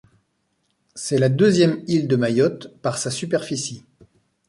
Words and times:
C'est 0.95 1.19
la 1.19 1.29
deuxième 1.29 1.83
île 1.85 2.07
de 2.07 2.15
Mayotte 2.15 2.75
par 2.81 2.97
sa 2.97 3.11
superficie. 3.11 3.85